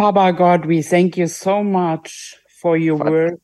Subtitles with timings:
[0.00, 3.40] Papa God, we thank you so much for your Vater- word.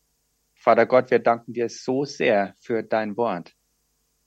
[0.54, 3.52] Vater Gott, wir danken dir so sehr für dein Wort.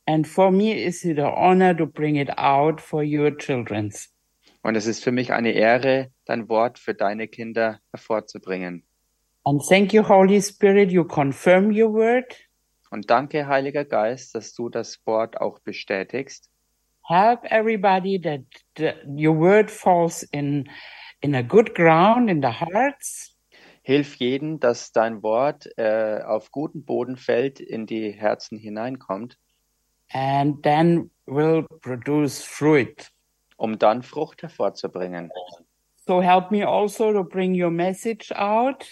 [0.06, 4.14] And for me, is it an honor to bring it out for your children's.
[4.62, 8.84] Und es ist für mich eine Ehre, dein Wort für deine Kinder hervorzubringen.
[9.44, 12.36] And thank you, Holy Spirit, you confirm your word.
[12.92, 16.48] Und danke, Heiliger Geist, dass du das Wort auch bestätigst.
[17.08, 18.44] Help everybody that
[19.08, 20.70] your word falls in,
[21.22, 23.36] in a good ground in the hearts.
[23.82, 29.38] Hilf jeden, dass dein Wort äh, auf guten Boden fällt, in die Herzen hineinkommt,
[30.12, 33.12] and then will produce fruit.
[33.60, 35.32] um dann Frucht hervorzubringen.
[36.08, 38.86] So help me also to bring your message out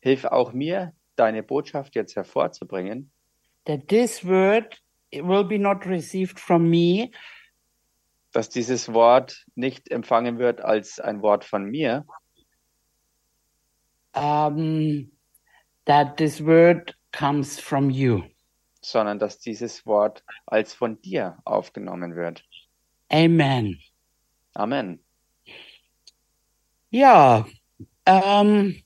[0.00, 3.10] Hilf auch mir, deine Botschaft jetzt hervorzubringen,
[3.64, 4.80] that this word
[5.12, 7.10] will be not received from me,
[8.38, 12.06] dass dieses Wort nicht empfangen wird als ein Wort von mir,
[14.14, 15.10] um,
[15.86, 18.22] that this word comes from you.
[18.80, 22.44] sondern dass dieses Wort als von dir aufgenommen wird.
[23.10, 23.80] Amen.
[24.54, 25.00] Amen.
[26.92, 27.44] Yeah.
[28.06, 28.80] Um,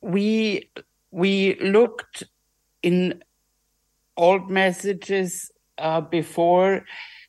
[0.00, 0.70] we
[1.10, 2.26] we looked
[2.80, 3.22] in
[4.16, 6.84] old messages uh, before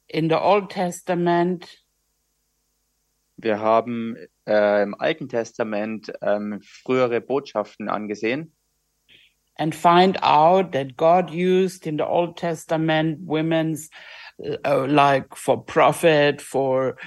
[0.09, 1.67] in the Old Testament.
[3.37, 4.15] Wir haben
[4.47, 8.53] äh, im Alten Testament ähm, frühere Botschaften angesehen.
[9.59, 13.89] And find out that God used in the Old Testament women's
[14.39, 16.97] uh, like for prophet, for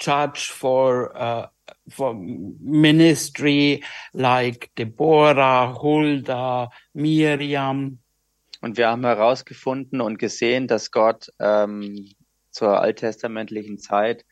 [0.00, 1.46] judge, for uh,
[1.88, 7.98] for ministry, like Deborah, Huldah, Miriam,
[8.60, 12.12] und wir haben herausgefunden und gesehen, dass Gott ähm,
[12.50, 14.24] zur alttestamentlichen Zeit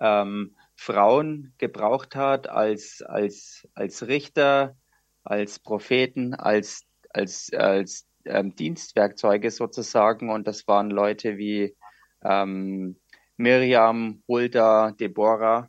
[0.00, 4.76] ähm, Frauen gebraucht hat als, als, als Richter,
[5.22, 10.30] als Propheten, als, als, als ähm, Dienstwerkzeuge sozusagen.
[10.30, 11.76] Und das waren Leute wie
[12.22, 12.96] ähm,
[13.36, 15.68] Miriam, Hulda, Deborah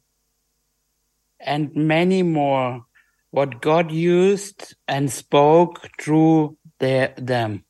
[1.39, 2.85] and many more.
[3.31, 7.64] What God used and spoke through their, them.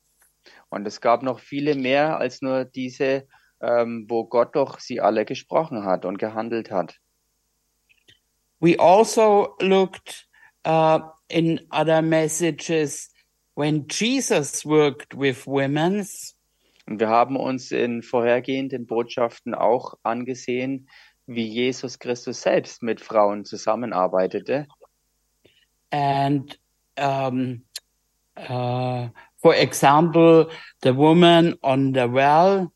[0.76, 3.26] Und es gab noch viele mehr als nur diese,
[3.60, 6.96] ähm, wo Gott doch sie alle gesprochen hat und gehandelt hat.
[8.60, 10.28] We also looked
[10.66, 13.12] uh, in other messages
[13.54, 16.34] when Jesus worked with women's
[16.86, 20.88] Und wir haben uns in vorhergehenden Botschaften auch angesehen,
[21.26, 24.68] wie Jesus Christus selbst mit Frauen zusammenarbeitete.
[25.90, 26.58] and
[26.96, 27.62] um,
[28.36, 29.08] uh,
[29.46, 30.50] for example,
[30.82, 32.72] the woman on the well,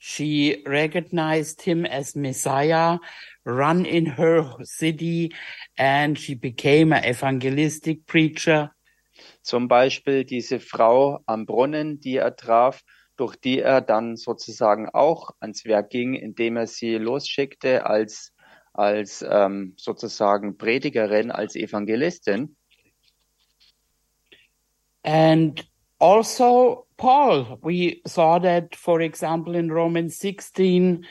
[0.00, 2.98] she recognized him as Messiah,
[3.44, 5.30] run in her city,
[5.78, 8.72] and she became an evangelistic preacher.
[9.44, 12.82] Zum Beispiel diese Frau am Brunnen, die er traf,
[13.16, 18.32] durch die er dann sozusagen auch ans Werk ging, indem er sie losschickte als,
[18.72, 22.56] als ähm, sozusagen Predigerin, als Evangelistin.
[25.04, 25.64] And
[26.00, 31.04] also Paul, we saw that, for example, in Romans 16,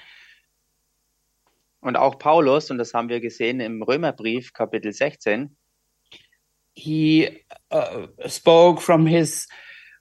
[1.84, 5.54] Und auch Paulus, und das haben wir gesehen im Römerbrief Kapitel 16,
[6.74, 9.48] he uh, spoke from his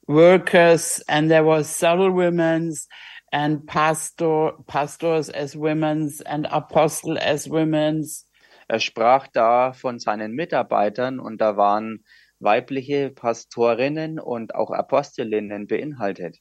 [0.07, 2.87] workers and there was several women's
[3.33, 8.29] and pastor pastors as women's and apostle as women's.
[8.69, 12.05] Er sprach da von seinen Mitarbeitern und da waren
[12.43, 16.39] weibliche Pastorinnen und auch Apostelinnen beinhaltet.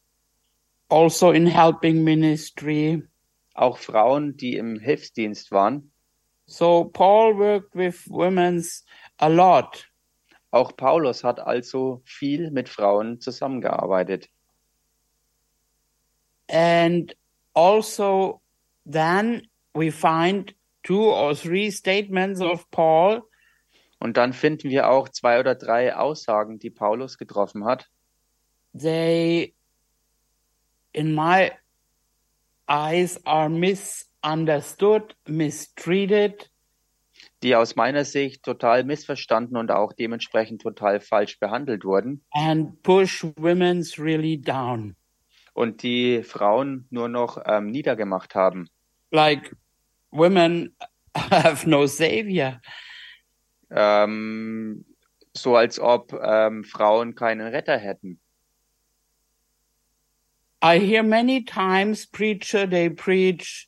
[0.89, 3.03] also in helping ministry
[3.53, 5.91] Auch Frauen, die im Hilfsdienst waren.
[6.45, 8.83] so paul worked with women's
[9.17, 9.87] a lot
[10.53, 14.27] Auch Paulus hat also viel mit Frauen zusammengearbeitet.
[16.49, 17.13] and
[17.53, 18.41] also
[18.85, 20.53] then we find
[20.83, 23.21] two or three statements of paul
[24.01, 27.87] Und dann finden wir auch zwei oder drei Aussagen, die Paulus getroffen hat.
[28.73, 29.53] they
[30.93, 31.51] in my
[32.67, 36.49] eyes are misunderstood mistreated
[37.43, 43.25] die aus meiner Sicht total missverstanden und auch dementsprechend total falsch behandelt wurden and push
[43.35, 44.95] women's really down
[45.53, 48.69] und die Frauen nur noch ähm, niedergemacht haben.
[49.11, 49.55] like
[50.11, 50.75] women
[51.15, 52.61] have no savior
[53.71, 54.85] Ähm,
[55.33, 58.19] so als ob ähm, Frauen keinen Retter hätten.
[60.63, 63.67] i hear many times preacher they preach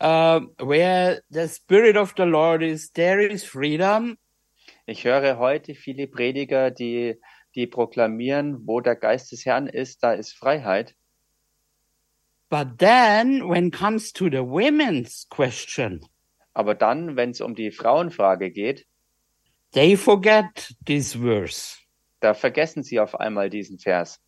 [0.00, 4.18] uh, where the Spirit of the Lord is, there is freedom.
[4.86, 7.16] Ich höre heute viele Prediger, die,
[7.54, 10.94] die proklamieren, wo der Geist des Herrn ist, da ist Freiheit.
[12.50, 16.00] But then when it comes to the women's question,
[16.54, 18.86] Aber dann, wenn es um die Frauenfrage geht,
[19.72, 21.82] they forget this verse.
[22.22, 24.20] da vergessen sie auf einmal diesen Vers.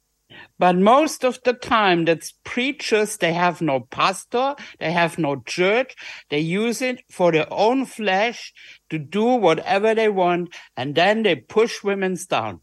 [0.58, 5.94] But most of the time, that's preachers, they have no pastor, they have no church,
[6.31, 8.52] they use it for their own flesh
[8.88, 12.61] to do whatever they want, and then they push women down.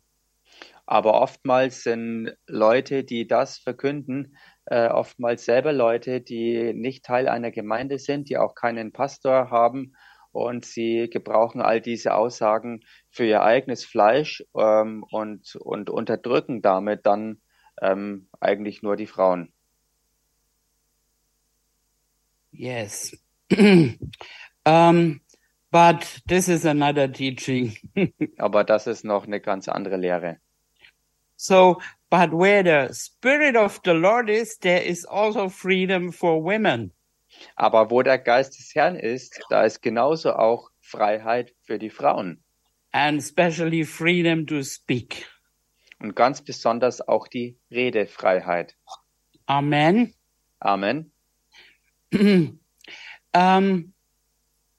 [0.85, 4.35] Aber oftmals sind Leute, die das verkünden,
[4.65, 9.93] äh, oftmals selber Leute, die nicht Teil einer Gemeinde sind, die auch keinen Pastor haben
[10.31, 17.05] und sie gebrauchen all diese Aussagen für ihr eigenes Fleisch ähm, und, und unterdrücken damit
[17.05, 17.41] dann
[17.81, 19.51] ähm, eigentlich nur die Frauen.
[22.51, 23.17] Yes.
[24.65, 25.21] um,
[25.71, 27.75] but this is another teaching.
[28.37, 30.39] Aber das ist noch eine ganz andere Lehre.
[31.41, 31.81] so,
[32.11, 36.91] but where the Spirit of the Lord is, there is also freedom for women.
[37.55, 42.43] Aber wo der Geist des Herrn ist, da ist genauso auch Freiheit für die Frauen
[42.91, 45.25] and especially freedom to speak.
[45.99, 48.75] und ganz besonders auch die Redefreiheit.
[49.45, 50.13] Amen.
[50.59, 51.11] Amen.
[53.33, 53.93] um,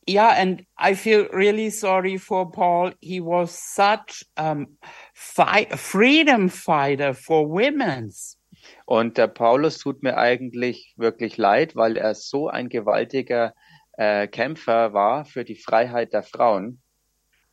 [0.06, 2.92] yeah, and I feel really sorry for Paul.
[3.00, 4.78] He was such um
[5.14, 8.36] fight, freedom fighter for women's.
[8.84, 13.54] Und der Paulus tut mir eigentlich wirklich leid, weil er so ein gewaltiger
[13.96, 16.82] äh, Kämpfer war für die Freiheit der Frauen.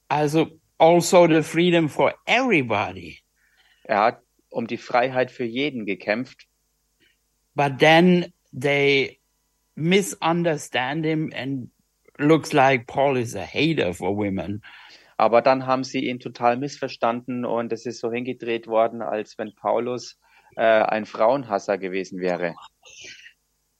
[0.07, 3.19] Also also the freedom for everybody.
[3.83, 6.47] Er hat um die Freiheit für jeden gekämpft.
[7.53, 9.19] But then they
[9.75, 11.69] misunderstand him and
[12.17, 14.61] looks like Paul is a hater for women.
[15.17, 19.53] Aber dann haben sie ihn total missverstanden und es ist so hingedreht worden, als wenn
[19.53, 20.17] Paulus
[20.59, 22.53] äh, ein Frauenhasser gewesen wäre.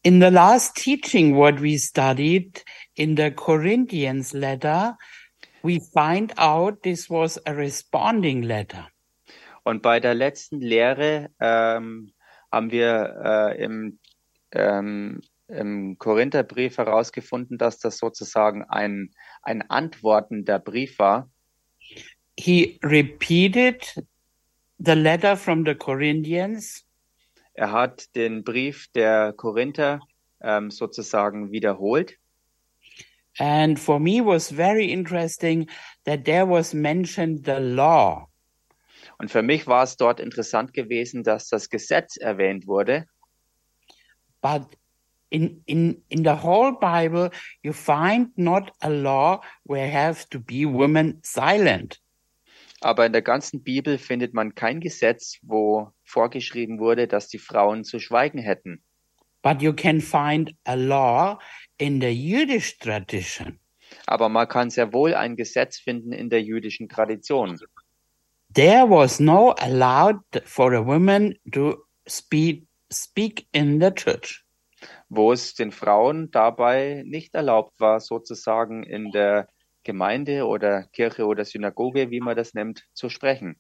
[0.02, 2.64] In the last teaching, what we studied
[2.96, 4.98] in the Corinthians letter,
[5.62, 8.88] we find out this was a responding letter.
[9.64, 12.14] Und bei der letzten Lehre ähm,
[12.50, 14.00] haben wir äh, im,
[14.54, 19.12] ähm, im Korintherbrief herausgefunden, dass das sozusagen ein,
[19.44, 21.30] ein antwortender Brief war.
[22.38, 23.84] He repeated
[24.80, 26.86] the letter from the Corinthians
[27.54, 30.00] Er hat den Brief der Korinther
[30.42, 32.16] ähm, sozusagen wiederholt.
[33.40, 35.68] and for me was very interesting
[36.06, 38.28] that there was mentioned the law.
[39.18, 43.06] Und für mich war es dort interessant gewesen, dass das Gesetz erwähnt wurde.
[44.42, 44.64] But
[45.30, 47.30] in, in, in the whole Bible,
[47.62, 52.00] you find not a law where have to be women silent.
[52.82, 57.84] Aber in der ganzen Bibel findet man kein Gesetz, wo vorgeschrieben wurde, dass die Frauen
[57.84, 58.84] zu schweigen hätten.
[59.42, 61.40] But you can find a law
[61.78, 63.60] in the Yiddish tradition.
[64.06, 67.60] Aber man kann sehr wohl ein Gesetz finden in der jüdischen Tradition.
[68.54, 71.78] There was no allowed for a woman to
[72.08, 74.44] speak, speak in the church.
[75.10, 79.50] wo es den Frauen dabei nicht erlaubt war, sozusagen in der
[79.84, 83.60] Gemeinde oder Kirche oder Synagoge, wie man das nennt, zu sprechen.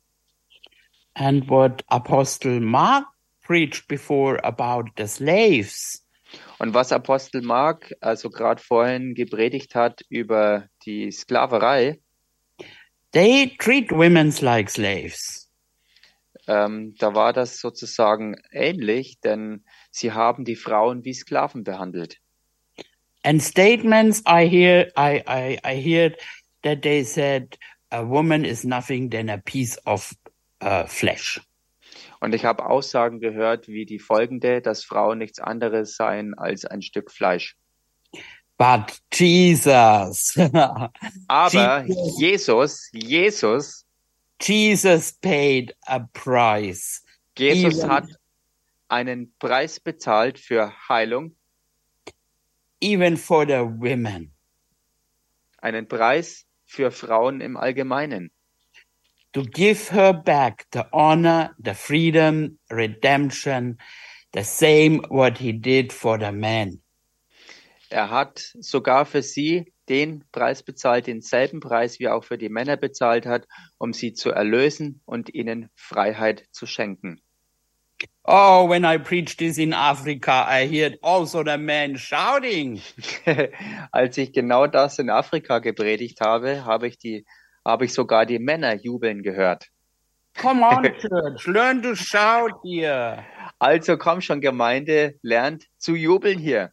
[1.16, 3.06] And what Apostle Mark
[3.42, 6.06] preached before about the slaves,
[6.60, 12.00] Und was Apostel Mark also gerade vorhin gepredigt hat über die Sklaverei,
[13.12, 15.50] they treat women like slaves.
[16.48, 22.18] ähm, da war das sozusagen ähnlich, denn sie haben die Frauen wie Sklaven behandelt.
[23.24, 26.16] And statements I hear, I, I, I hear
[26.64, 27.58] that they said
[27.92, 30.14] a woman is nothing than a piece of
[30.62, 31.40] uh, flesh.
[32.22, 36.82] Und ich habe Aussagen gehört wie die folgende, dass Frauen nichts anderes seien als ein
[36.82, 37.56] Stück Fleisch.
[38.58, 40.36] But Jesus,
[41.30, 42.90] Aber Jesus.
[42.92, 43.86] Jesus,
[44.42, 47.02] Jesus, paid a price.
[47.38, 48.08] Jesus Even- hat
[48.90, 51.38] einen Preis bezahlt für Heilung,
[52.82, 54.32] even for the women,
[55.62, 58.32] einen Preis für Frauen im Allgemeinen,
[59.34, 63.78] to give her back the honor, the freedom, redemption,
[64.34, 66.82] the same what he did for the men.
[67.90, 72.50] Er hat sogar für sie den Preis bezahlt, denselben Preis, wie er auch für die
[72.50, 73.48] Männer bezahlt hat,
[73.80, 77.20] um sie zu erlösen und ihnen Freiheit zu schenken.
[78.32, 82.80] Oh, when I preach this in Africa, I hear also the men shouting.
[83.92, 87.26] Als ich genau das in Afrika gepredigt habe, habe ich die,
[87.66, 89.66] habe ich sogar die Männer jubeln gehört.
[90.38, 93.26] Come on, church, learn to shout here.
[93.58, 96.72] Also komm schon, Gemeinde, lernt zu jubeln hier.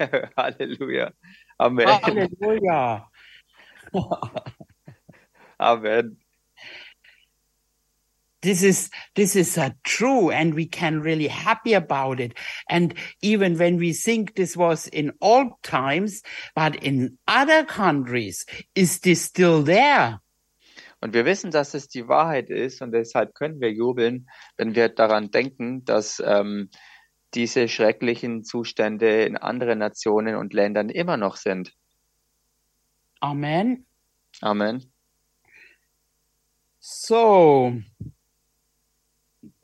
[0.36, 1.12] Halleluja.
[1.58, 1.86] Amen.
[1.86, 3.08] Hallelujah.
[5.58, 6.16] Amen.
[8.46, 12.38] This is this is uh, true, and we can really happy about it.
[12.70, 16.22] And even when we think this was in old times,
[16.54, 20.20] but in other countries, is this still there?
[21.00, 24.90] Und wir wissen, dass es die Wahrheit ist und deshalb können wir jubeln, wenn wir
[24.90, 26.70] daran denken, dass ähm,
[27.34, 31.72] diese schrecklichen Zustände in anderen Nationen und Ländern immer noch sind.
[33.18, 33.86] Amen.
[34.40, 34.92] Amen.
[36.78, 37.82] So,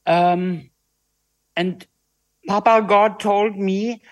[0.06, 0.70] um,
[1.56, 1.86] and
[2.46, 4.02] Papa God told me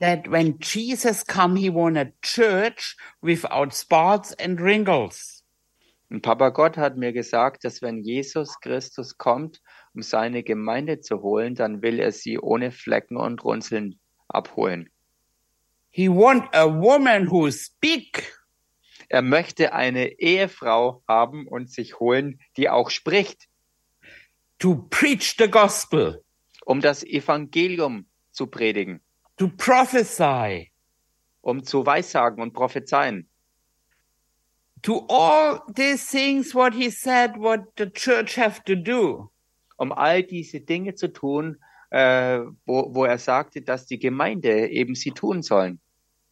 [0.00, 5.42] that when Jesus come, he want a church without spots and wrinkles.
[6.10, 9.62] Und Papa Gott hat mir gesagt, dass wenn Jesus Christus kommt,
[9.94, 13.98] um seine Gemeinde zu holen, dann will er sie ohne Flecken und Runzeln
[14.28, 14.90] abholen.
[15.90, 18.36] He want a woman who speak.
[19.08, 23.48] Er möchte eine Ehefrau haben und sich holen, die auch spricht,
[24.62, 26.22] to preach the gospel,
[26.66, 29.00] um das Evangelium zu predigen,
[29.36, 30.70] to prophesy,
[31.40, 33.26] um zu weissagen und prophezeien.
[34.82, 39.30] to all these things what he said what the church have to do.
[39.78, 41.56] um all diese Dinge zu tun,
[41.90, 45.80] äh, wo, wo er sagte, dass die Gemeinde eben sie tun sollen.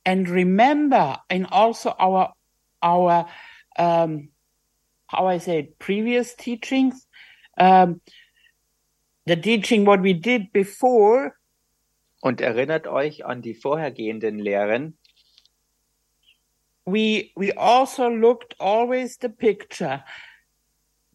[0.05, 2.33] And remember in also our
[2.81, 3.27] our
[3.77, 4.31] um
[5.09, 7.09] how I say it, previous teachings,
[7.61, 8.01] um
[9.27, 11.35] the teaching what we did before,
[12.23, 14.97] Und erinnert euch an die vorhergehenden Lehren.
[16.87, 20.03] we we also looked always the picture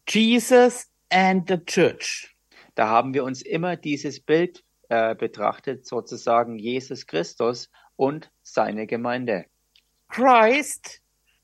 [0.06, 2.34] Jesus and the church.
[2.76, 9.46] Da haben wir uns immer dieses Bild äh, betrachtet, sozusagen Jesus Christus und seine Gemeinde.
[10.08, 11.00] Christ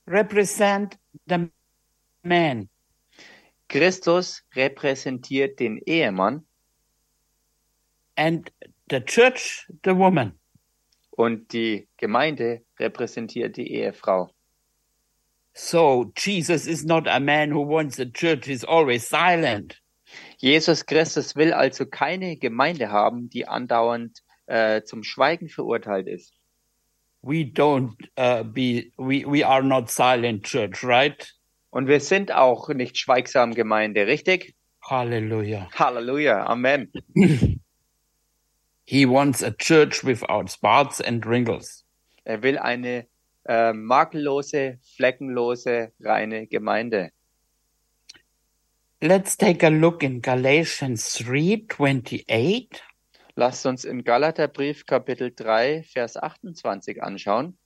[0.07, 1.49] represent the
[2.23, 2.69] man.
[3.73, 6.45] Christus repräsentiert den Ehemann
[8.15, 8.51] and
[8.91, 10.37] the church the woman.
[11.09, 14.29] und die Gemeinde repräsentiert die Ehefrau.
[15.55, 19.81] So Jesus is not a man who wants the church is always silent.
[20.37, 26.31] Jesus Christus will also keine Gemeinde haben, die andauernd äh, zum Schweigen verurteilt ist.
[27.23, 31.33] We don't uh, be we we are not silent church, right?
[31.73, 34.53] Und wir sind auch nicht schweigsam Gemeinde, richtig?
[34.87, 35.67] Hallelujah.
[35.73, 36.91] Halleluja, Amen.
[38.85, 41.83] He wants a church without spots and wrinkles.
[42.25, 43.07] Er will eine
[43.45, 47.09] äh, makellose, fleckenlose, reine Gemeinde.
[49.01, 52.67] Let's take a look in Galatians 3:28.
[53.35, 57.57] Lasst uns in Galaterbrief Kapitel 3, Vers 28 anschauen.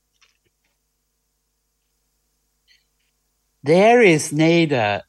[3.67, 5.03] There is neither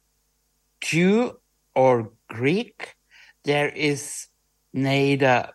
[0.81, 1.31] Jew
[1.75, 2.93] or Greek,
[3.45, 4.27] there is
[4.73, 5.53] neither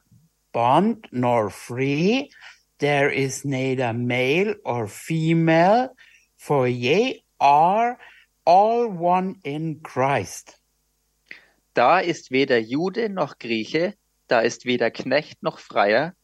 [0.55, 2.31] bond nor free,
[2.79, 5.91] there is neither male or female,
[6.39, 7.99] for ye are
[8.47, 10.59] all one in Christ.
[11.75, 13.93] Da ist weder Jude noch Grieche,
[14.29, 16.15] da ist weder Knecht noch Freier,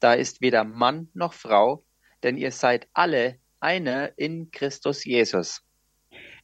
[0.00, 1.82] da ist weder Mann noch Frau,
[2.22, 5.65] denn ihr seid alle einer in Christus Jesus.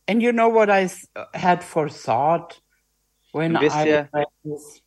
[0.08, 2.60] And you know what I s- had for thought
[3.32, 4.82] when Und wisst I ihr- read this?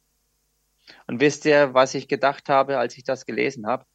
[1.08, 3.86] Und wisst ihr, was ich gedacht habe, als ich das gelesen habe?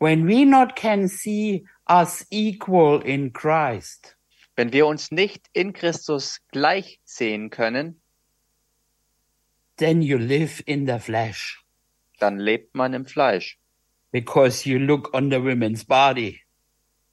[0.00, 4.16] When we not can see us equal in Christ,
[4.56, 8.00] Wenn wir uns nicht in Christus gleich sehen können,
[9.76, 11.60] then you live in the flesh
[12.20, 13.58] dann lebt man im Fleisch.
[14.12, 16.40] because you look on the woman's body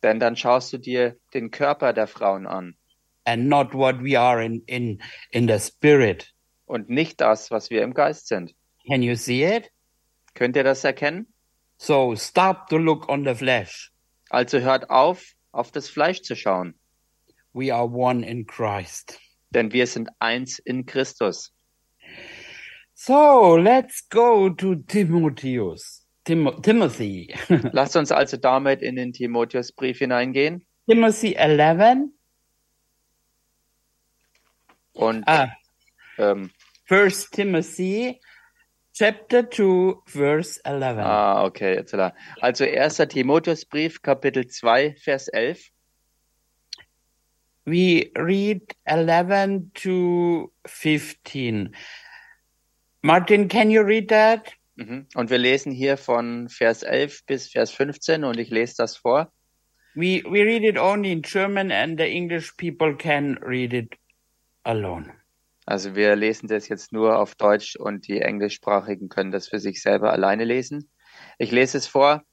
[0.03, 2.75] Denn dann schaust du dir den Körper der Frauen an
[3.25, 5.01] and not what we are in, in,
[5.31, 6.31] in the spirit.
[6.65, 8.53] und nicht das, was wir im Geist sind.
[8.87, 9.69] Can you see it?
[10.35, 11.27] Könnt ihr das erkennen?
[11.77, 13.91] So stop to look on the flesh.
[14.29, 16.75] Also hört auf, auf das Fleisch zu schauen,
[17.53, 19.19] We are one in Christ.
[19.49, 21.53] denn wir sind eins in Christus.
[22.93, 26.05] So let's go to Timotheus.
[26.23, 27.33] Tim- Timothy.
[27.73, 32.09] Lasst uns also damit in den Timotheusbrief hineingehen Timothy 11.
[34.93, 35.51] und Ah,
[36.17, 36.51] ähm,
[36.85, 38.19] First Timothy
[38.93, 40.97] chapter 2 verse 11.
[40.99, 42.13] Ah, okay, jetzt klar.
[42.41, 42.97] Also 1.
[43.07, 45.71] Timotheusbrief, Kapitel 2, Vers 11.
[47.65, 51.75] We read 11 to 15.
[53.03, 54.51] Martin, can you read that?
[54.75, 55.07] Mhm.
[55.15, 59.31] Und wir lesen hier von Vers 11 bis Vers 15 und ich lese das vor.
[59.93, 63.97] We we read it only in German and the English people can read it
[64.63, 65.13] alone.
[65.65, 69.81] Also wir lesen das jetzt nur auf Deutsch und die Englischsprachigen können das für sich
[69.81, 70.89] selber alleine lesen.
[71.37, 72.23] Ich lese es vor.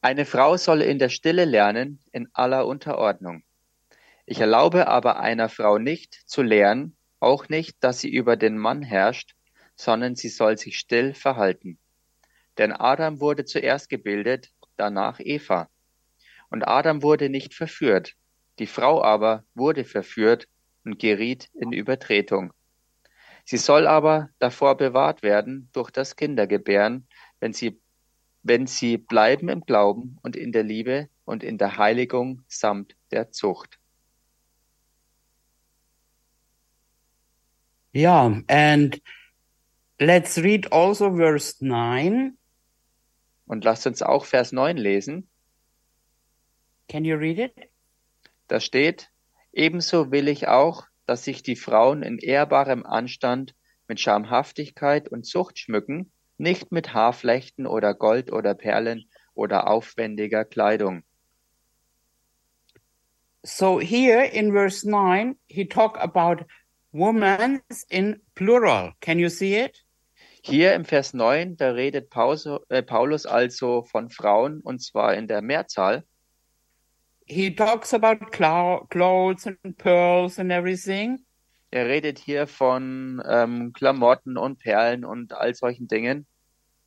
[0.00, 3.44] Eine Frau solle in der Stille lernen, in aller Unterordnung.
[4.26, 8.82] Ich erlaube aber einer Frau nicht zu lehren, auch nicht, dass sie über den Mann
[8.82, 9.34] herrscht,
[9.76, 11.78] sondern sie soll sich still verhalten.
[12.58, 15.68] Denn Adam wurde zuerst gebildet, danach Eva.
[16.50, 18.14] Und Adam wurde nicht verführt,
[18.58, 20.48] die Frau aber wurde verführt
[20.84, 22.52] und geriet in Übertretung.
[23.44, 27.08] Sie soll aber davor bewahrt werden durch das Kindergebären,
[27.40, 27.80] wenn sie,
[28.42, 33.30] wenn sie bleiben im Glauben und in der Liebe und in der Heiligung samt der
[33.30, 33.78] Zucht.
[37.94, 39.02] Yeah, and
[39.98, 42.38] let's read also verse 9.
[43.44, 45.28] Und lasst uns auch Vers 9 lesen.
[46.88, 47.70] Can you read it?
[48.48, 49.11] Da steht,
[49.52, 53.54] ebenso will ich auch, dass sich die Frauen in ehrbarem Anstand
[53.88, 61.02] mit Schamhaftigkeit und Zucht schmücken, nicht mit Haarflechten oder Gold oder Perlen oder aufwendiger Kleidung.
[63.44, 66.44] So here in verse 9, he talk about
[66.92, 68.92] women in plural.
[69.00, 69.84] Can you see it?
[70.44, 72.12] Hier im Vers 9, da redet
[72.68, 76.04] äh, Paulus also von Frauen und zwar in der Mehrzahl.
[77.32, 81.24] He talks about clothes and pearls and everything.
[81.70, 86.26] Er redet hier von ähm, Klamotten und Perlen und all solchen Dingen.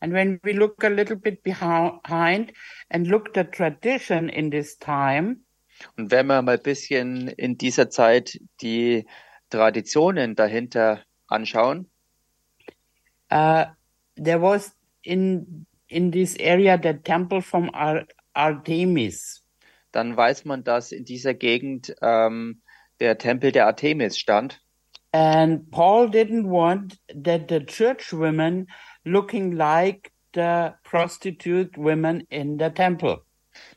[0.02, 2.54] And when we look a little bit behind
[2.90, 5.38] and look the tradition in this time,
[5.98, 9.06] Und wenn wir mal ein bisschen in dieser Zeit die
[9.50, 11.90] Traditionen dahinter anschauen,
[13.32, 13.66] uh,
[14.16, 19.44] there was in in this area the temple from Ar- Artemis,
[19.96, 22.62] dann weiß man, dass in dieser Gegend ähm,
[23.00, 24.62] der Tempel der Artemis stand.
[25.16, 28.68] and Paul didn't want that the church women
[29.06, 33.22] looking like the prostitute women in the temple.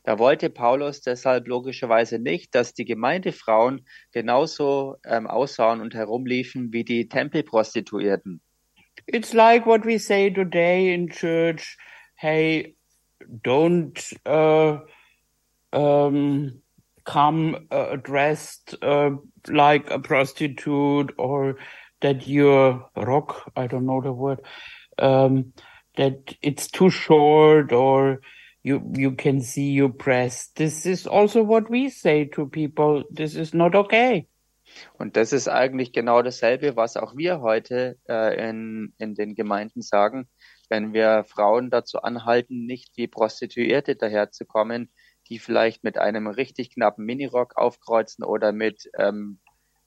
[0.02, 6.82] Da wollte Paulus deshalb logischerweise nicht, dass die Gemeindefrauen genauso ähm, aussahen und herumliefen wie
[6.82, 8.40] die Tempelprostituierten.
[9.06, 11.78] It's like what we say today in church.
[12.16, 12.74] Hey,
[13.44, 14.80] don't uh,
[15.72, 16.60] um,
[17.04, 19.10] come uh, dressed uh,
[19.48, 21.56] like a prostitute or
[22.00, 23.50] that you're rock.
[23.56, 24.40] I don't know the word.
[24.98, 25.52] Um,
[25.96, 28.20] that it's too short or
[28.62, 30.56] you you can see your breast.
[30.56, 33.04] This is also what we say to people.
[33.10, 34.26] This is not okay.
[34.98, 39.80] Und das ist eigentlich genau dasselbe, was auch wir heute äh, in, in den Gemeinden
[39.80, 40.28] sagen,
[40.68, 44.90] wenn wir Frauen dazu anhalten, nicht wie Prostituierte daherzukommen,
[45.28, 49.38] die vielleicht mit einem richtig knappen Minirock aufkreuzen oder mit ähm,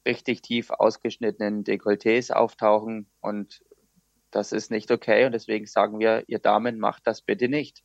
[0.06, 3.08] richtig tief ausgeschnittenen Dekolletés auftauchen.
[3.22, 3.62] Und
[4.32, 5.26] das ist nicht okay.
[5.26, 7.84] Und deswegen sagen wir, ihr Damen, macht das bitte nicht.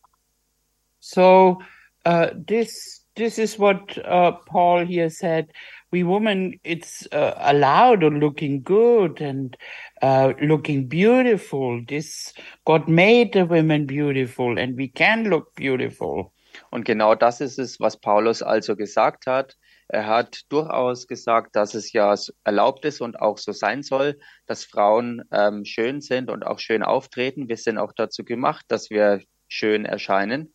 [0.99, 1.59] So
[2.07, 5.53] uh, this this is what uh, Paul here said.
[5.93, 9.57] We women, it's uh, allowed or looking good and
[10.03, 11.81] uh, looking beautiful.
[11.87, 16.33] This God made the women beautiful, and we can look beautiful.
[16.71, 19.57] Und genau das ist es, was Paulus also gesagt hat.
[19.89, 24.65] Er hat durchaus gesagt, dass es ja erlaubt ist und auch so sein soll, dass
[24.65, 27.49] Frauen ähm, schön sind und auch schön auftreten.
[27.49, 30.53] Wir sind auch dazu gemacht, dass wir schön erscheinen.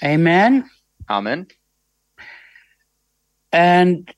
[0.00, 0.70] Amen.
[1.06, 1.48] Amen.
[3.50, 4.10] And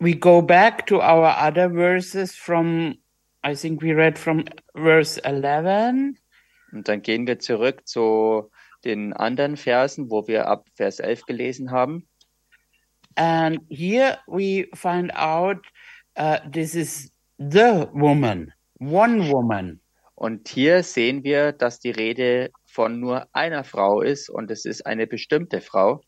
[0.00, 2.98] we go back to our other verses from,
[3.44, 6.16] I think we read from verse 11.
[6.72, 8.50] Und dann gehen wir zurück zu
[8.84, 12.08] den anderen Versen, wo wir ab Vers 11 gelesen haben.
[13.16, 15.58] And here we find out
[16.16, 19.80] uh, this is the woman, one woman.
[20.14, 24.84] Und hier sehen wir, dass die Rede von nur einer Frau ist und es ist
[24.84, 26.00] eine bestimmte Frau.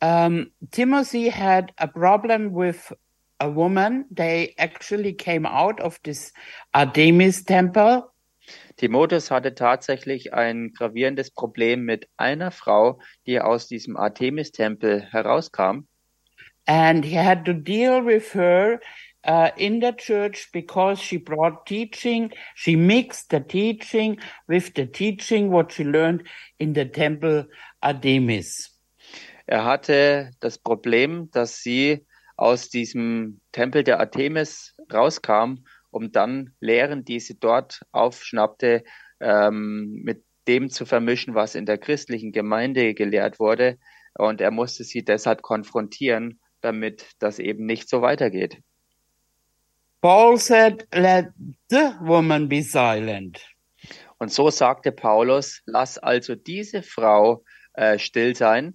[0.00, 2.94] Um, Timothy had a problem with
[3.40, 4.04] a woman.
[4.10, 6.32] They actually came out of this
[6.72, 8.04] Artemis temple.
[8.76, 15.86] Timotheus hatte tatsächlich ein gravierendes Problem mit einer Frau, die aus diesem Artemis-Tempel herauskam.
[16.68, 18.80] and he had to deal with her
[19.24, 22.30] uh, in the church because she brought teaching.
[22.54, 27.46] She mixed the teaching with the teaching what she learned in the temple
[27.82, 28.70] Artemis.
[29.46, 32.04] Er hatte das Problem, dass sie
[32.36, 38.84] aus diesem Tempel der Artemis rauskam, um dann Lehren, die sie dort aufschnappte,
[39.20, 43.78] ähm, mit dem zu vermischen, was in der christlichen Gemeinde gelehrt wurde.
[44.14, 48.58] Und er musste sie deshalb konfrontieren, damit das eben nicht so weitergeht.
[50.00, 51.28] Paul said, let
[51.68, 53.40] the woman be silent.
[54.18, 58.74] Und so sagte Paulus, lass also diese Frau äh, still sein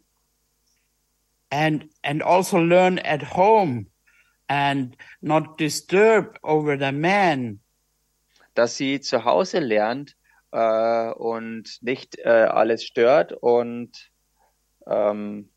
[1.53, 3.85] and and also learn at home
[4.47, 7.59] and not disturb over the man
[8.55, 10.15] dass sie zu Hause lernt
[10.51, 14.11] äh, und nicht äh, alles stört und
[14.85, 15.49] ähm,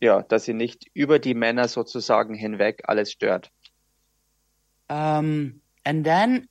[0.00, 3.50] ja, dass sie nicht über die Männer sozusagen hinweg alles stört.
[4.88, 6.48] um, and then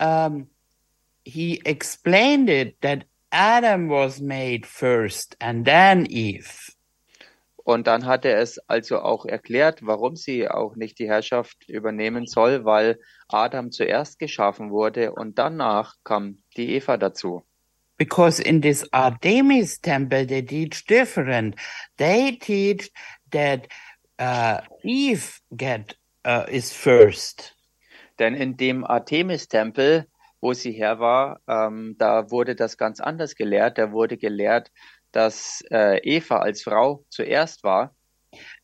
[0.00, 0.48] um,
[1.24, 6.75] he explained it that adam was made first and then eve
[7.66, 12.26] Und dann hat er es also auch erklärt, warum sie auch nicht die Herrschaft übernehmen
[12.26, 17.42] soll, weil Adam zuerst geschaffen wurde und danach kam die Eva dazu.
[17.98, 21.56] because in this artemis temple they teach different
[21.96, 22.92] they teach
[23.30, 23.66] that
[24.20, 27.56] uh, eve get uh, is first
[28.18, 30.06] Denn in dem Artemis-Tempel,
[30.40, 33.78] wo sie her war, ähm, da wurde das ganz anders gelehrt.
[33.78, 34.70] Da wurde gelehrt,
[35.12, 37.94] dass äh, Eva als Frau zuerst war.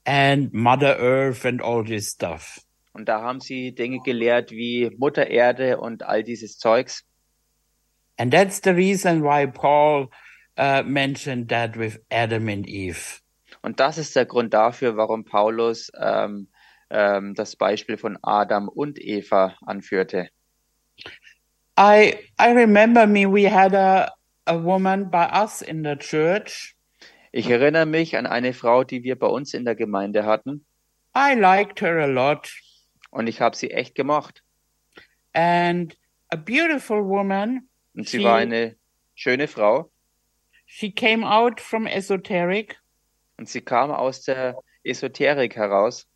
[0.04, 2.60] and mother earth and all this stuff
[2.92, 7.04] Und da haben sie Dinge gelehrt wie Mutter Erde und all dieses Zeugs.
[8.18, 10.10] And that's the reason why Paul
[10.58, 13.20] uh, mentioned that with Adam and Eve.
[13.62, 16.48] Und das ist der Grund dafür, warum Paulus ähm,
[16.90, 20.28] ähm, das Beispiel von Adam und Eva anführte.
[21.78, 24.12] I I remember me we had a
[24.46, 26.74] a woman by us in the church.
[27.32, 30.64] Ich erinnere mich an eine Frau, die wir bei uns in der Gemeinde hatten
[31.16, 32.50] I liked her a lot
[33.10, 34.42] und ich habe sie echt gemocht.
[35.34, 35.96] and
[36.30, 37.68] a beautiful woman.
[37.94, 38.76] Und sie Sie- war eine
[39.14, 39.90] schöne Frau
[40.66, 42.78] She came out from esoteric
[43.38, 46.06] und sie kam aus der Esoterik heraus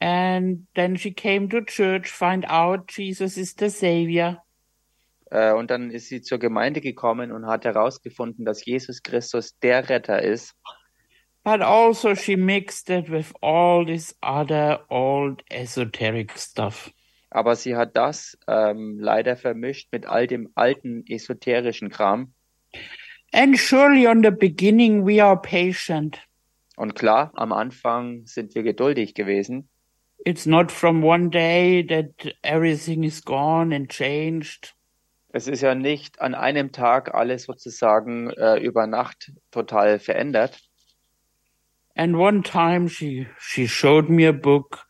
[0.00, 4.40] and then she came to church, find out Jesus is the savior.
[5.30, 9.88] Äh, und dann ist sie zur Gemeinde gekommen und hat herausgefunden, dass Jesus Christus der
[9.88, 10.54] Retter ist.
[11.44, 16.90] But also she mixed it with all this other old esoteric stuff.
[17.30, 22.32] Aber sie hat das ähm, leider vermischt mit all dem alten esoterischen Kram.
[23.32, 26.18] And surely on the beginning we are patient.
[26.76, 29.68] Und klar, am Anfang sind wir geduldig gewesen.
[30.24, 34.74] It's not from one day that everything is gone and changed.
[35.38, 40.58] Es ist ja nicht an einem Tag alles sozusagen äh, über Nacht total verändert.
[41.94, 44.84] And one time she she showed me a book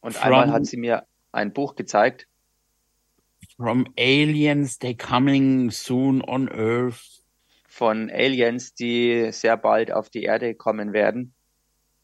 [0.00, 2.28] Und From- einmal hat sie mir ein Buch gezeigt
[3.56, 4.78] from aliens.
[4.78, 7.02] They coming soon on Earth.
[7.66, 11.34] von Aliens, die sehr bald auf die Erde kommen werden.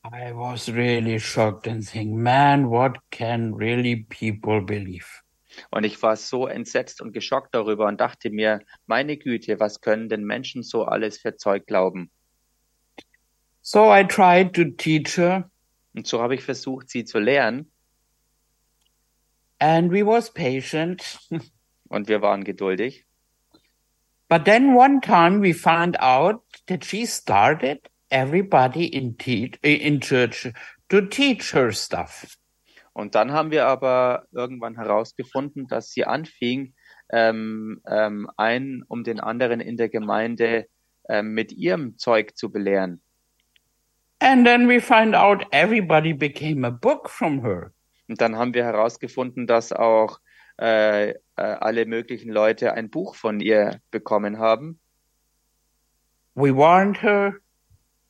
[0.04, 5.06] I was really shocked and think, man, what can really people believe?
[5.70, 10.08] Und ich war so entsetzt und geschockt darüber und dachte mir, meine Güte, was können
[10.08, 12.10] denn Menschen so alles für Zeug glauben?
[13.62, 15.50] So I tried to teach her,
[15.94, 17.70] Und so habe ich versucht, sie zu lehren.
[19.58, 21.18] and we was patient.
[21.88, 23.04] Und wir waren geduldig.
[24.28, 29.16] But then one time we found out that she started everybody in
[29.62, 30.48] in church
[30.88, 32.38] to teach her stuff.
[32.92, 36.74] Und dann haben wir aber irgendwann herausgefunden, dass sie anfing,
[37.12, 40.66] ähm, ähm, einen um den anderen in der Gemeinde
[41.08, 43.00] ähm, mit ihrem Zeug zu belehren.
[44.20, 47.72] And then we find out everybody became a book from her.
[48.08, 50.20] Und dann haben wir herausgefunden, dass auch
[50.60, 54.78] äh, äh, alle möglichen Leute ein Buch von ihr bekommen haben.
[56.34, 57.34] We warned her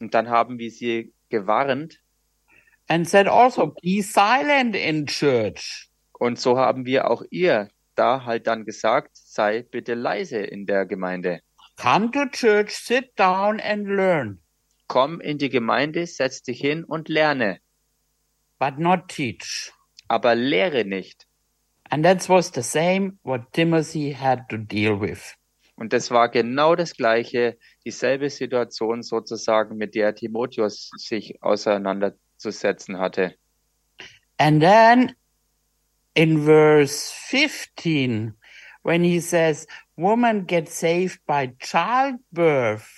[0.01, 2.01] Und dann haben wir sie gewarnt.
[2.91, 5.89] And said also, be silent in church.
[6.19, 10.87] Und so haben wir auch ihr da halt dann gesagt, sei bitte leise in der
[10.87, 11.41] Gemeinde.
[11.77, 14.41] Come to church, sit down and learn,
[14.89, 17.61] Komm in die Gemeinde, setz dich hin und lerne,
[18.59, 19.73] but not teach.
[20.09, 21.27] aber lehre nicht.
[21.91, 25.37] And that was the same what Timothy had to deal with.
[25.77, 31.39] Und das war genau das Gleiche, dieselbe Situation sozusagen, mit der Timotheus sich
[32.41, 33.35] auseinanderzusetzen hatte.
[34.39, 35.15] And then
[36.15, 38.35] in verse 15,
[38.83, 42.89] when he says, woman gets saved by childbirth,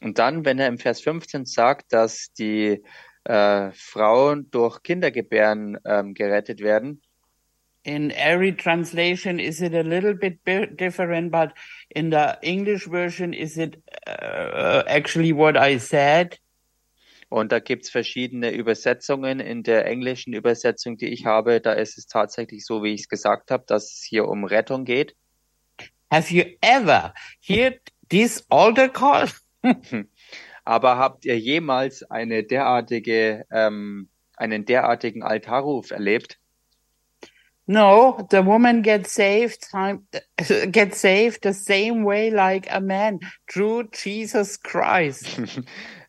[0.00, 2.84] Und dann, wenn er im Vers 15 sagt, dass die
[3.24, 7.02] äh, Frauen durch Kindergebären ähm, gerettet werden,
[7.84, 11.52] in every translation is it a little bit bi- different, but
[11.90, 16.38] in the English version is it uh, actually what I said.
[17.28, 19.40] Und da gibt's verschiedene Übersetzungen.
[19.40, 23.08] In der englischen Übersetzung, die ich habe, da ist es tatsächlich so, wie ich es
[23.08, 25.14] gesagt habe, dass es hier um Rettung geht.
[26.10, 27.12] Have you ever
[27.46, 29.28] heard this altar call?
[30.64, 36.38] Aber habt ihr jemals eine derartige, ähm, einen derartigen Altarruf erlebt?
[37.64, 39.68] No, the woman gets saved,
[40.72, 45.38] gets saved the same way like a man through Jesus Christ.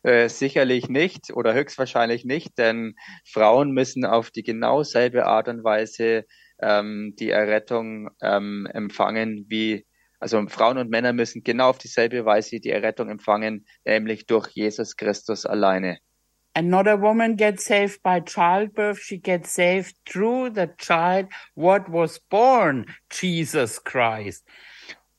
[0.02, 2.94] Äh, sicherlich nicht oder höchstwahrscheinlich nicht, denn
[3.30, 6.24] Frauen müssen auf die genau selbe Art und Weise
[6.58, 9.86] ähm, die Errettung ähm, empfangen wie,
[10.18, 14.96] also Frauen und Männer müssen genau auf dieselbe Weise die Errettung empfangen, nämlich durch Jesus
[14.96, 15.98] Christus alleine.
[16.54, 21.88] And not a woman gets saved by childbirth, she gets saved through the child what
[21.92, 24.44] was born, Jesus Christ.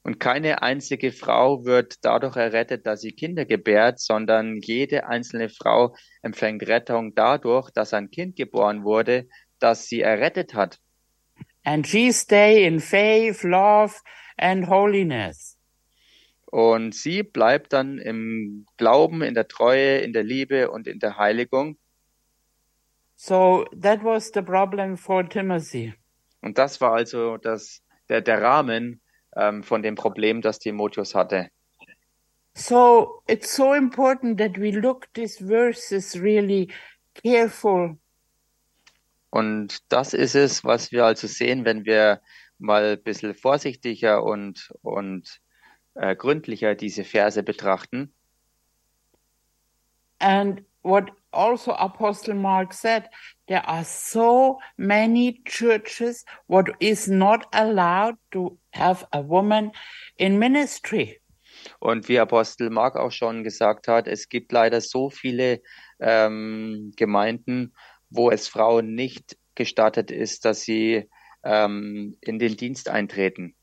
[0.03, 5.95] Und keine einzige Frau wird dadurch errettet, dass sie Kinder gebärt, sondern jede einzelne Frau
[6.23, 9.27] empfängt Rettung dadurch, dass ein Kind geboren wurde,
[9.59, 10.79] das sie errettet hat.
[11.63, 13.93] And she stay in faith, love,
[14.37, 15.59] and holiness.
[16.47, 21.17] Und sie bleibt dann im Glauben, in der Treue, in der Liebe und in der
[21.17, 21.77] Heiligung.
[23.15, 25.93] So that was the problem for Timothy.
[26.41, 28.99] Und das war also das, der, der Rahmen
[29.35, 31.49] ähm, von dem Problem, das Timotheus hatte.
[32.53, 36.69] So it's so important that we look these verses really
[37.23, 37.97] careful
[39.31, 42.21] Und das ist es, was wir also sehen, wenn wir
[42.59, 45.39] mal ein bisschen vorsichtiger und, und
[45.95, 48.13] äh, gründlicher diese Verse betrachten.
[50.19, 53.09] And what also Apostle Mark said,
[53.47, 59.71] there are so many churches what is not allowed to have a woman
[60.17, 61.17] in ministry.
[61.79, 65.61] Und wie Apostel Mark auch schon gesagt hat, es gibt leider so viele
[65.99, 67.73] ähm, Gemeinden,
[68.09, 71.07] wo es Frauen nicht gestattet ist, dass sie
[71.43, 73.55] ähm, in den Dienst eintreten.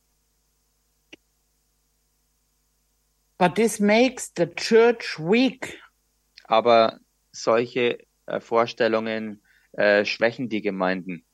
[3.39, 5.81] But this makes the church weak.
[6.45, 6.99] Aber
[7.33, 11.25] solche äh, Vorstellungen äh, schwächen die Gemeinden.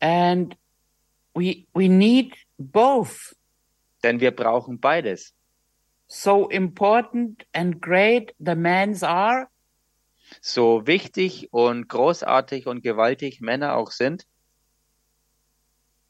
[0.00, 0.56] And
[1.34, 3.34] we, we need both.
[4.02, 5.34] Denn wir brauchen beides.
[6.06, 9.48] So important and great the men's are,
[10.40, 14.26] So wichtig und großartig und gewaltig Männer auch sind,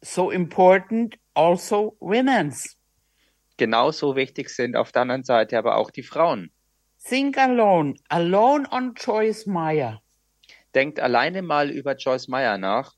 [0.00, 2.76] so important also women's.
[3.56, 6.50] genauso wichtig sind auf der anderen Seite aber auch die Frauen.
[7.06, 10.00] Think alone, alone on Joyce Meyer.
[10.74, 12.94] Denkt alleine mal über Joyce Meyer nach.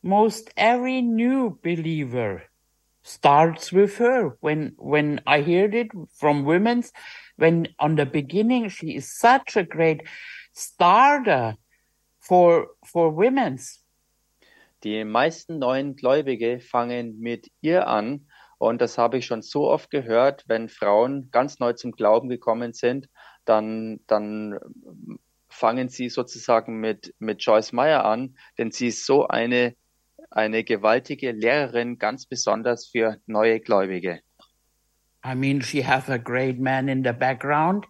[0.00, 2.40] Most every new believer
[3.02, 4.38] starts with her.
[4.40, 6.92] When, when I heard it from women's,
[7.36, 10.02] when on the beginning, she is such a great
[10.54, 11.56] starter
[12.20, 13.84] for, for women's.
[14.82, 18.26] Die meisten neuen Gläubige fangen mit ihr an.
[18.58, 22.72] Und das habe ich schon so oft gehört, wenn Frauen ganz neu zum Glauben gekommen
[22.72, 23.08] sind,
[23.44, 24.58] dann, dann
[25.48, 29.74] fangen sie sozusagen mit, mit Joyce Meyer an, denn sie ist so eine,
[30.30, 34.20] eine gewaltige Lehrerin, ganz besonders für neue Gläubige.
[35.24, 37.86] I mean, she has a great man in the background.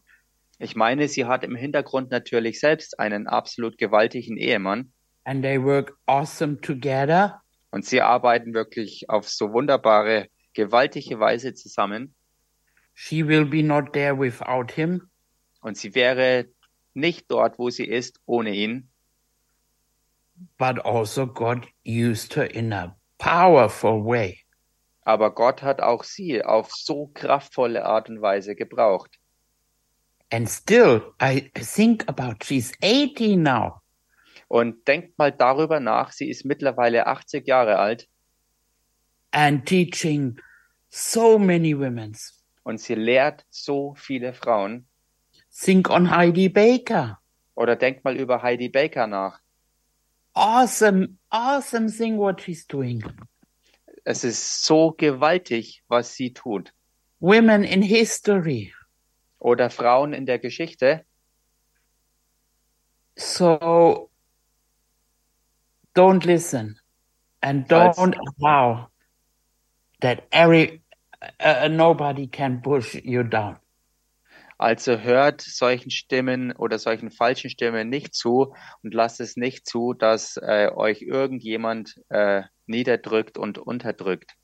[0.59, 4.93] Ich meine, sie hat im Hintergrund natürlich selbst einen absolut gewaltigen Ehemann
[5.25, 7.41] and they work awesome together.
[7.71, 12.15] und sie arbeiten wirklich auf so wunderbare, gewaltige Weise zusammen
[12.95, 15.09] She will be not there without him.
[15.63, 16.47] Und sie wäre
[16.93, 18.89] nicht dort, wo sie ist, ohne ihn.
[20.59, 24.41] but also God used her in a powerful way.
[25.05, 29.19] Aber Gott hat auch sie auf so kraftvolle Art und Weise gebraucht.
[30.31, 33.81] And still, I think about she's 18 now.
[34.49, 38.09] Und denkt mal darüber nach, sie ist mittlerweile 80 Jahre alt
[39.33, 40.39] and teaching
[40.91, 42.17] so many women.
[42.65, 44.87] und sie lehrt so viele Frauen.
[45.55, 47.19] Think on Heidi Baker.
[47.55, 49.41] Oder denkt mal über Heidi Baker nach.
[50.35, 53.05] Awesome, awesome thing what she's doing.
[54.05, 56.73] Es ist so gewaltig, was sie tut.
[57.21, 58.73] Women in history.
[59.39, 61.05] Oder Frauen in der Geschichte.
[63.17, 64.11] So
[65.95, 66.81] don't listen
[67.43, 68.89] and don't allow
[70.01, 70.83] that every
[71.39, 73.59] uh, nobody can push you down.
[74.63, 79.93] Also hört solchen Stimmen oder solchen falschen Stimmen nicht zu und lasst es nicht zu,
[79.93, 84.37] dass äh, euch irgendjemand äh, niederdrückt und unterdrückt.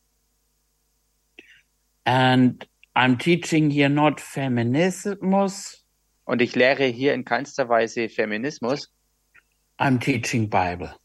[2.04, 5.84] And I'm teaching here not feminismus,
[6.24, 8.92] Und ich lehre hier in keinster Weise Feminismus,
[9.78, 10.96] I'm teaching Bible.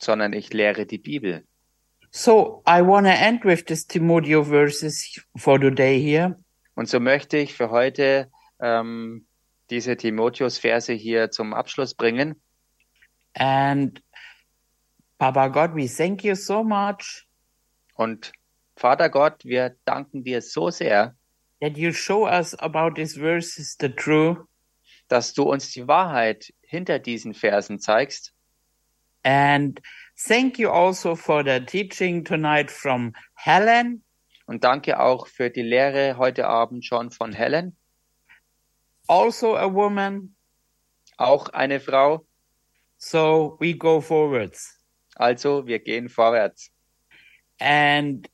[0.00, 1.44] sondern ich lehre die Bibel.
[2.10, 6.36] So I want to end with this Timotheo verses for today here.
[6.74, 8.28] Und so möchte ich für heute
[8.60, 9.26] ähm,
[9.70, 12.40] diese Timotheus-Verse hier zum Abschluss bringen.
[13.34, 14.02] And
[15.18, 17.26] Papa God, we thank you so much
[17.96, 18.32] Und
[18.76, 21.16] Vater Gott, wir danken dir so sehr,
[21.60, 24.38] that you show us about these verses the truth.
[25.08, 28.34] dass du uns die Wahrheit hinter diesen Versen zeigst.
[29.22, 29.80] And
[30.26, 34.02] thank you also for the teaching tonight from Helen.
[34.46, 37.76] Und danke auch für die Lehre heute Abend schon von Helen,
[39.08, 40.36] also a woman.
[41.16, 42.26] auch eine Frau.
[42.98, 44.78] So we go forwards.
[45.16, 46.70] Also wir gehen vorwärts.
[47.58, 48.28] And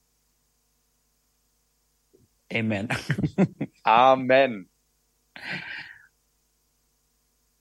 [2.53, 2.89] amen.
[3.85, 4.69] Amen.